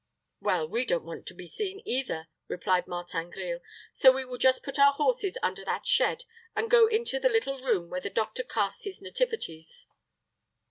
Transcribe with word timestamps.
"Well, 0.39 0.67
we 0.67 0.83
don't 0.83 1.05
want 1.05 1.27
to 1.27 1.35
be 1.35 1.45
seen 1.45 1.83
either," 1.85 2.25
replied 2.47 2.87
Martin 2.87 3.29
Grille; 3.29 3.59
"so 3.93 4.11
we 4.11 4.25
will 4.25 4.39
just 4.39 4.63
put 4.63 4.79
our 4.79 4.93
horses 4.93 5.37
under 5.43 5.63
that 5.65 5.85
shed, 5.85 6.23
and 6.55 6.71
go 6.71 6.87
into 6.87 7.19
the 7.19 7.29
little 7.29 7.61
room 7.61 7.91
where 7.91 8.01
the 8.01 8.09
doctor 8.09 8.41
casts 8.41 8.85
his 8.85 8.99
nativities." 8.99 9.85